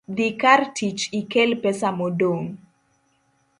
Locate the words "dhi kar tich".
0.19-1.03